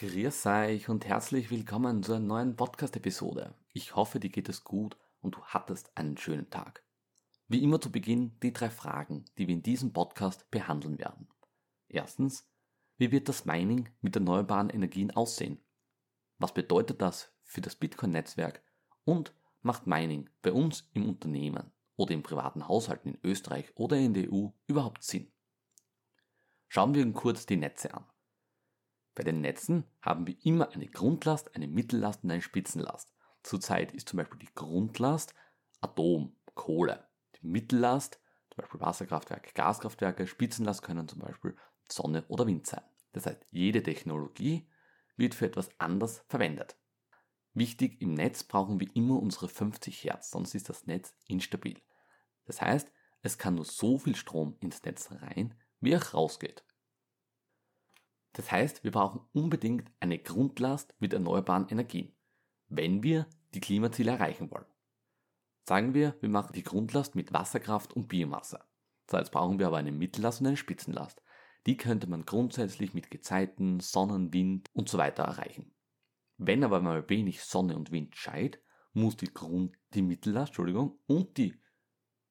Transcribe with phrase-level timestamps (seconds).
[0.00, 3.54] Grüß euch und herzlich willkommen zu einer neuen Podcast-Episode.
[3.74, 6.82] Ich hoffe, dir geht es gut und du hattest einen schönen Tag.
[7.48, 11.28] Wie immer zu Beginn die drei Fragen, die wir in diesem Podcast behandeln werden.
[11.86, 12.50] Erstens,
[12.96, 15.62] wie wird das Mining mit erneuerbaren Energien aussehen?
[16.38, 18.62] Was bedeutet das für das Bitcoin-Netzwerk?
[19.04, 24.14] Und macht Mining bei uns im Unternehmen oder im privaten Haushalt in Österreich oder in
[24.14, 25.30] der EU überhaupt Sinn?
[26.68, 28.06] Schauen wir uns kurz die Netze an.
[29.14, 33.12] Bei den Netzen haben wir immer eine Grundlast, eine Mittellast und eine Spitzenlast.
[33.42, 35.34] Zurzeit ist zum Beispiel die Grundlast
[35.80, 37.08] Atom, Kohle.
[37.36, 38.20] Die Mittellast,
[38.50, 41.56] zum Beispiel Wasserkraftwerke, Gaskraftwerke, Spitzenlast können zum Beispiel
[41.88, 42.84] Sonne oder Wind sein.
[43.12, 44.68] Das heißt, jede Technologie
[45.16, 46.76] wird für etwas anders verwendet.
[47.52, 51.80] Wichtig, im Netz brauchen wir immer unsere 50 Hertz, sonst ist das Netz instabil.
[52.44, 52.92] Das heißt,
[53.22, 56.64] es kann nur so viel Strom ins Netz rein, wie auch rausgeht.
[58.32, 62.14] Das heißt, wir brauchen unbedingt eine Grundlast mit erneuerbaren Energien,
[62.68, 64.66] wenn wir die Klimaziele erreichen wollen.
[65.66, 68.60] Sagen wir, wir machen die Grundlast mit Wasserkraft und Biomasse.
[69.10, 71.22] So, jetzt brauchen wir aber eine Mittellast und eine Spitzenlast.
[71.66, 75.74] Die könnte man grundsätzlich mit Gezeiten, Sonnen, Wind und so weiter erreichen.
[76.38, 81.36] Wenn aber mal wenig Sonne und Wind scheit, muss die Grund, die Mittellast, Entschuldigung, und
[81.36, 81.60] die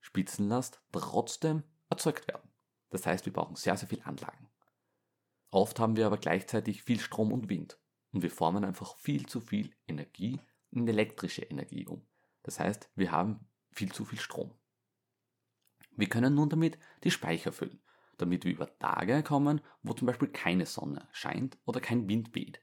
[0.00, 2.50] Spitzenlast trotzdem erzeugt werden.
[2.90, 4.47] Das heißt, wir brauchen sehr, sehr viel Anlagen.
[5.50, 7.80] Oft haben wir aber gleichzeitig viel Strom und Wind
[8.12, 12.06] und wir formen einfach viel zu viel Energie in elektrische Energie um.
[12.42, 14.54] Das heißt, wir haben viel zu viel Strom.
[15.92, 17.82] Wir können nun damit die Speicher füllen,
[18.18, 22.62] damit wir über Tage kommen, wo zum Beispiel keine Sonne scheint oder kein Wind weht.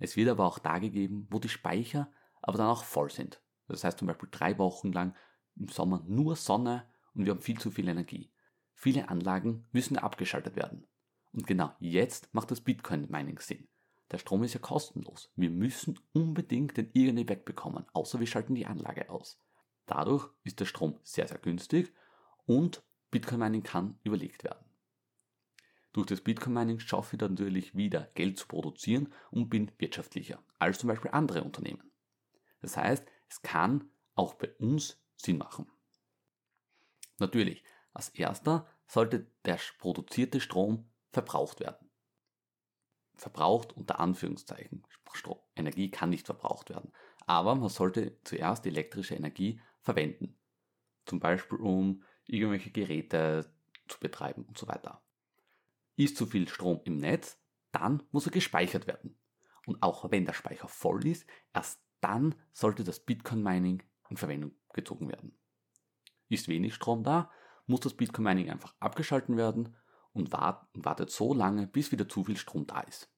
[0.00, 2.10] Es wird aber auch Tage geben, wo die Speicher
[2.42, 3.42] aber dann auch voll sind.
[3.68, 5.14] Das heißt zum Beispiel drei Wochen lang
[5.56, 8.32] im Sommer nur Sonne und wir haben viel zu viel Energie.
[8.72, 10.86] Viele Anlagen müssen abgeschaltet werden.
[11.34, 13.66] Und genau jetzt macht das Bitcoin-Mining Sinn.
[14.12, 15.32] Der Strom ist ja kostenlos.
[15.34, 19.40] Wir müssen unbedingt den irgendwie wegbekommen, außer wir schalten die Anlage aus.
[19.86, 21.92] Dadurch ist der Strom sehr, sehr günstig
[22.46, 24.64] und Bitcoin-Mining kann überlegt werden.
[25.92, 30.78] Durch das Bitcoin-Mining schaffe ich dann natürlich wieder Geld zu produzieren und bin wirtschaftlicher als
[30.78, 31.90] zum Beispiel andere Unternehmen.
[32.60, 35.66] Das heißt, es kann auch bei uns Sinn machen.
[37.18, 41.90] Natürlich, als erster sollte der produzierte Strom verbraucht werden.
[43.14, 44.84] Verbraucht unter Anführungszeichen.
[45.56, 46.92] Energie kann nicht verbraucht werden.
[47.26, 50.36] Aber man sollte zuerst elektrische Energie verwenden.
[51.06, 53.50] Zum Beispiel um irgendwelche Geräte
[53.88, 55.02] zu betreiben und so weiter.
[55.96, 57.38] Ist zu viel Strom im Netz,
[57.70, 59.16] dann muss er gespeichert werden.
[59.66, 64.52] Und auch wenn der Speicher voll ist, erst dann sollte das Bitcoin Mining in Verwendung
[64.72, 65.38] gezogen werden.
[66.28, 67.30] Ist wenig Strom da,
[67.66, 69.76] muss das Bitcoin Mining einfach abgeschalten werden
[70.14, 73.10] und wartet so lange, bis wieder zu viel Strom da ist.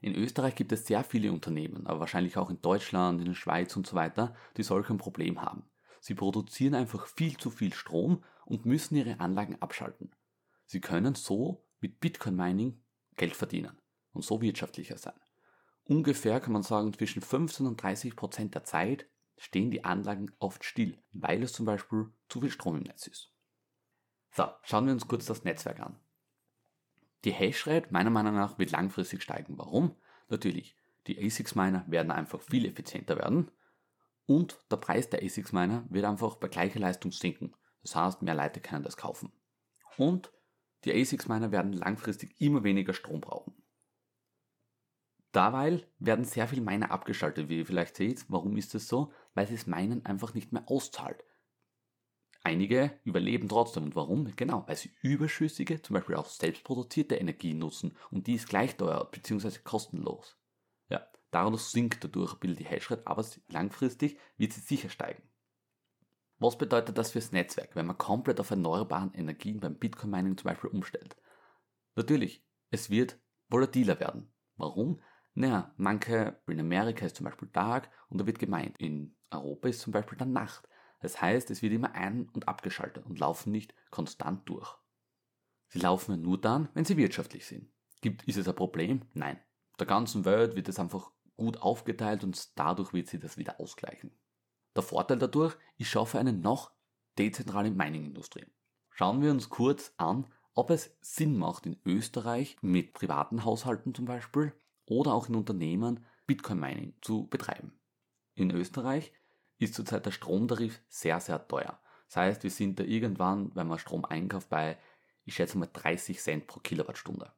[0.00, 3.76] In Österreich gibt es sehr viele Unternehmen, aber wahrscheinlich auch in Deutschland, in der Schweiz
[3.76, 5.70] und so weiter, die solch ein Problem haben.
[6.00, 10.10] Sie produzieren einfach viel zu viel Strom und müssen ihre Anlagen abschalten.
[10.66, 12.82] Sie können so mit Bitcoin Mining
[13.16, 13.78] Geld verdienen
[14.12, 15.14] und so wirtschaftlicher sein.
[15.84, 20.64] Ungefähr kann man sagen, zwischen 15 und 30 Prozent der Zeit stehen die Anlagen oft
[20.64, 23.31] still, weil es zum Beispiel zu viel Strom im Netz ist.
[24.32, 25.98] So, schauen wir uns kurz das Netzwerk an.
[27.24, 29.58] Die Hashrate meiner Meinung nach wird langfristig steigen.
[29.58, 29.94] Warum?
[30.28, 30.74] Natürlich,
[31.06, 33.50] die ASICs Miner werden einfach viel effizienter werden
[34.26, 37.54] und der Preis der ASICs Miner wird einfach bei gleicher Leistung sinken.
[37.82, 39.32] Das heißt, mehr Leute können das kaufen.
[39.98, 40.32] Und
[40.84, 43.54] die ASICs Miner werden langfristig immer weniger Strom brauchen.
[45.32, 48.24] Dabei werden sehr viele Miner abgeschaltet, wie ihr vielleicht seht.
[48.28, 49.12] Warum ist das so?
[49.34, 51.24] Weil es Minen einfach nicht mehr auszahlt.
[52.44, 53.84] Einige überleben trotzdem.
[53.84, 54.30] Und warum?
[54.34, 59.08] Genau, weil sie überschüssige, zum Beispiel auch selbstproduzierte Energie nutzen und die ist gleich teuer
[59.10, 59.58] bzw.
[59.62, 60.36] kostenlos.
[60.88, 65.22] Ja, daraus sinkt dadurch ein bisschen die Hashrate, aber langfristig wird sie sicher steigen.
[66.38, 70.70] Was bedeutet das fürs Netzwerk, wenn man komplett auf erneuerbaren Energien beim Bitcoin-Mining zum Beispiel
[70.70, 71.16] umstellt?
[71.94, 74.32] Natürlich, es wird volatiler werden.
[74.56, 75.00] Warum?
[75.34, 79.80] Naja, manche, in Amerika ist zum Beispiel Tag und da wird gemeint, in Europa ist
[79.80, 80.68] zum Beispiel dann Nacht.
[81.02, 84.76] Das heißt, es wird immer ein- und abgeschaltet und laufen nicht konstant durch.
[85.68, 87.70] Sie laufen nur dann, wenn sie wirtschaftlich sind.
[88.00, 89.02] Gibt, ist es ein Problem?
[89.12, 89.38] Nein.
[89.78, 94.12] Der ganzen Welt wird es einfach gut aufgeteilt und dadurch wird sie das wieder ausgleichen.
[94.76, 96.70] Der Vorteil dadurch, ich schaffe eine noch
[97.18, 98.46] dezentrale Mining-Industrie.
[98.90, 104.04] Schauen wir uns kurz an, ob es Sinn macht, in Österreich mit privaten Haushalten zum
[104.04, 104.52] Beispiel
[104.86, 107.72] oder auch in Unternehmen Bitcoin-Mining zu betreiben.
[108.34, 109.12] In Österreich
[109.62, 111.78] ist zurzeit der Stromtarif sehr, sehr teuer.
[112.06, 114.78] Das heißt, wir sind da irgendwann, wenn man Strom einkauft, bei,
[115.24, 117.32] ich schätze mal 30 Cent pro Kilowattstunde.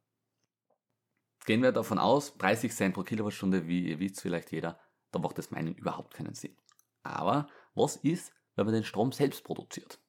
[1.46, 4.80] Gehen wir davon aus, 30 Cent pro Kilowattstunde, wie ihr wisst vielleicht jeder,
[5.10, 6.56] da macht das Mining überhaupt keinen Sinn.
[7.02, 10.00] Aber was ist, wenn man den Strom selbst produziert?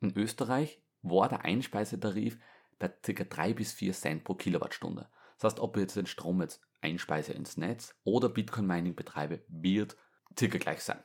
[0.00, 2.38] In Österreich war der Einspeisetarif
[2.78, 3.24] bei ca.
[3.24, 5.08] 3 bis 4 Cent pro Kilowattstunde.
[5.36, 9.44] Das heißt, ob ich jetzt den Strom jetzt einspeise ins Netz oder Bitcoin Mining betreibe,
[9.48, 9.96] wird
[10.38, 11.02] circa gleich sein.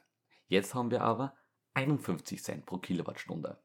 [0.49, 1.35] Jetzt haben wir aber
[1.75, 3.61] 51 Cent pro Kilowattstunde.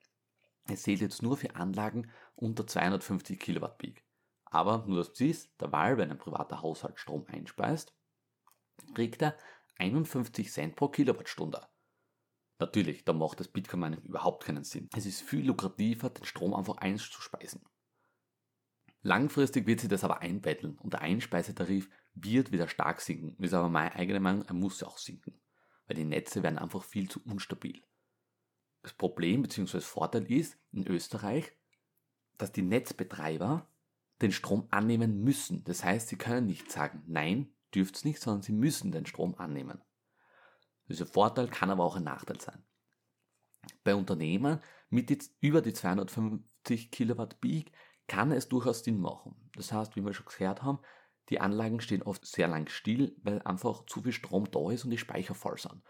[0.69, 4.05] Es zählt jetzt nur für Anlagen unter 250 Kilowatt Peak.
[4.45, 7.95] Aber nur das ist, der Wahl, wenn ein privater Haushalt Strom einspeist,
[8.95, 9.37] kriegt er
[9.79, 11.67] 51 Cent pro Kilowattstunde.
[12.59, 14.89] Natürlich, da macht das Bitcoin Mining überhaupt keinen Sinn.
[14.95, 17.63] Es ist viel lukrativer, den Strom einfach einzuspeisen.
[19.01, 23.37] Langfristig wird sich das aber einbetteln und der Einspeisetarif wird wieder stark sinken.
[23.39, 25.41] Das ist aber meine eigene Meinung, er muss ja auch sinken.
[25.87, 27.83] Weil die Netze werden einfach viel zu unstabil.
[28.83, 29.81] Das Problem bzw.
[29.81, 31.53] Vorteil ist in Österreich,
[32.39, 33.69] dass die Netzbetreiber
[34.21, 35.65] den Strom annehmen müssen.
[35.65, 39.81] Das heißt, sie können nicht sagen, nein, dürft's nicht, sondern sie müssen den Strom annehmen.
[40.89, 42.63] Dieser Vorteil kann aber auch ein Nachteil sein.
[43.83, 44.61] Bei Unternehmen
[44.91, 47.73] mit über die 250 Kilowatt Peak
[48.07, 49.35] kann es durchaus Sinn machen.
[49.57, 50.79] Das heißt, wie wir schon gehört haben,
[51.31, 54.91] die Anlagen stehen oft sehr lang still, weil einfach zu viel Strom da ist und
[54.91, 55.83] die Speicher voll sind.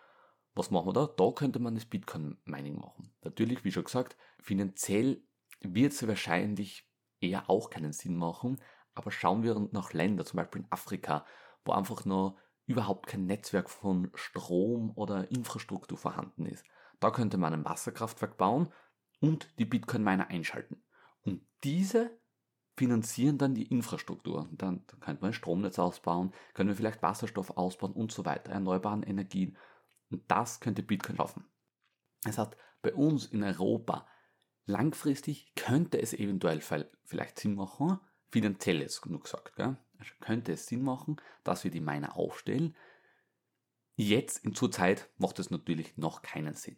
[0.54, 1.06] Was machen wir da?
[1.06, 3.12] Da könnte man das Bitcoin-Mining machen.
[3.22, 5.24] Natürlich, wie schon gesagt, finanziell
[5.60, 6.88] wird es wahrscheinlich
[7.20, 8.60] eher auch keinen Sinn machen,
[8.94, 11.26] aber schauen wir nach Ländern, zum Beispiel in Afrika,
[11.64, 16.64] wo einfach noch überhaupt kein Netzwerk von Strom oder Infrastruktur vorhanden ist.
[17.00, 18.72] Da könnte man ein Wasserkraftwerk bauen
[19.20, 20.82] und die Bitcoin-Miner einschalten.
[21.22, 22.16] Und diese
[22.76, 24.48] finanzieren dann die Infrastruktur.
[24.52, 29.02] Dann, könnte man ein Stromnetz ausbauen, können wir vielleicht Wasserstoff ausbauen und so weiter, erneuerbaren
[29.02, 29.56] Energien.
[30.10, 31.44] Und das könnte Bitcoin schaffen.
[32.26, 34.06] Es hat bei uns in Europa
[34.66, 37.98] langfristig könnte es eventuell vielleicht Sinn machen,
[38.30, 39.76] finanziell jetzt genug gesagt, gell?
[39.98, 42.74] Also könnte es Sinn machen, dass wir die Miner aufstellen.
[43.96, 46.76] Jetzt in zur Zeit macht es natürlich noch keinen Sinn.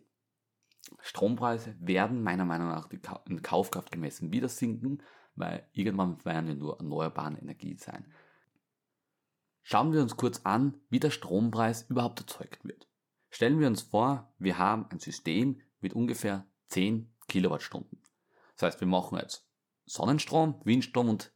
[1.00, 2.90] Strompreise werden meiner Meinung nach
[3.26, 5.02] in Kaufkraft gemessen wieder sinken,
[5.36, 8.12] weil irgendwann werden wir nur erneuerbare Energie sein.
[9.62, 12.88] Schauen wir uns kurz an, wie der Strompreis überhaupt erzeugt wird.
[13.30, 18.00] Stellen wir uns vor, wir haben ein System mit ungefähr 10 Kilowattstunden.
[18.54, 19.46] Das heißt, wir machen jetzt
[19.84, 21.32] Sonnenstrom, Windstrom und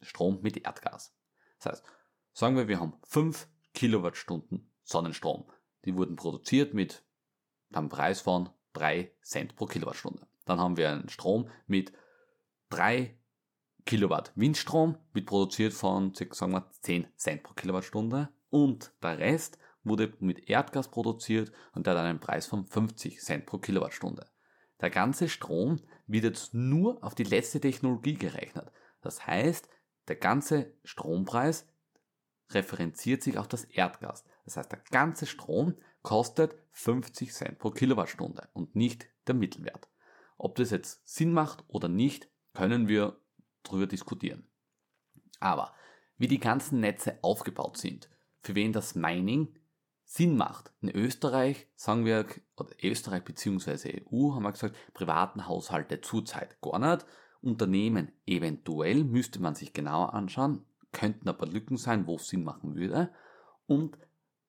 [0.00, 1.14] Strom mit Erdgas.
[1.58, 1.84] Das heißt,
[2.32, 5.50] sagen wir, wir haben 5 Kilowattstunden Sonnenstrom.
[5.84, 7.04] Die wurden produziert mit
[7.72, 10.26] einem Preis von 3 Cent pro Kilowattstunde.
[10.44, 11.92] Dann haben wir einen Strom mit
[12.70, 13.18] 3
[13.86, 18.28] Kilowatt Windstrom, wird produziert von sagen wir, 10 Cent pro Kilowattstunde.
[18.50, 23.46] Und der Rest wurde mit Erdgas produziert und der hat einen Preis von 50 Cent
[23.46, 24.26] pro Kilowattstunde.
[24.80, 28.72] Der ganze Strom wird jetzt nur auf die letzte Technologie gerechnet.
[29.00, 29.68] Das heißt,
[30.08, 31.66] der ganze Strompreis
[32.50, 34.24] referenziert sich auf das Erdgas.
[34.44, 39.88] Das heißt, der ganze Strom kostet 50 Cent pro Kilowattstunde und nicht der Mittelwert.
[40.38, 43.20] Ob das jetzt Sinn macht oder nicht, können wir
[43.66, 44.48] darüber diskutieren.
[45.40, 45.74] Aber
[46.18, 48.08] wie die ganzen Netze aufgebaut sind,
[48.40, 49.54] für wen das Mining
[50.06, 50.72] Sinn macht.
[50.80, 52.26] In Österreich sagen wir,
[52.56, 54.04] oder Österreich bzw.
[54.12, 57.04] EU haben wir gesagt, privaten Haushalte zurzeit gar nicht.
[57.42, 62.76] Unternehmen eventuell müsste man sich genauer anschauen, könnten aber Lücken sein, wo es Sinn machen
[62.76, 63.12] würde
[63.66, 63.98] und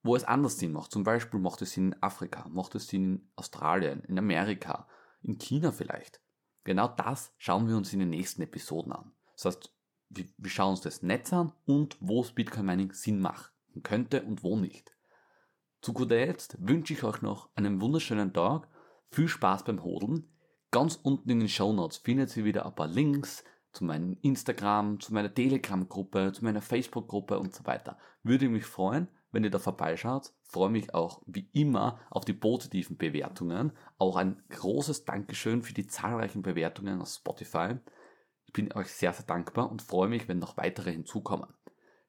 [0.04, 0.92] wo es anders Sinn macht.
[0.92, 4.88] Zum Beispiel macht es Sinn in Afrika, macht es Sinn in Australien, in Amerika,
[5.24, 6.22] in China vielleicht.
[6.68, 9.14] Genau das schauen wir uns in den nächsten Episoden an.
[9.36, 9.74] Das heißt,
[10.10, 14.44] wir schauen uns das Netz an und wo es Bitcoin Mining Sinn machen könnte und
[14.44, 14.92] wo nicht.
[15.82, 18.68] Zu guter Letzt wünsche ich euch noch einen wunderschönen Tag,
[19.12, 20.28] viel Spaß beim Hodeln.
[20.70, 25.00] Ganz unten in den Show Notes findet ihr wieder ein paar Links zu meinem Instagram,
[25.00, 27.98] zu meiner Telegram-Gruppe, zu meiner Facebook-Gruppe und so weiter.
[28.24, 29.08] Würde mich freuen,
[29.38, 30.34] wenn ihr da vorbeischaut.
[30.42, 33.72] Freue mich auch wie immer auf die positiven Bewertungen.
[34.00, 37.76] Auch ein großes Dankeschön für die zahlreichen Bewertungen auf Spotify.
[38.48, 41.54] Ich bin euch sehr, sehr dankbar und freue mich, wenn noch weitere hinzukommen.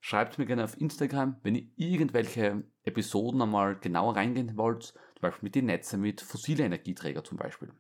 [0.01, 5.49] Schreibt mir gerne auf Instagram, wenn ihr irgendwelche Episoden einmal genauer reingehen wollt, zum Beispiel
[5.49, 7.75] mit den Netzen, mit fossile Energieträger zum Beispiel.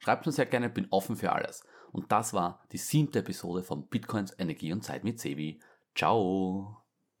[0.00, 1.62] Schreibt mir sehr gerne, bin offen für alles.
[1.92, 5.60] Und das war die siebte Episode von Bitcoins Energie und Zeit mit Sevi.
[5.94, 6.79] Ciao!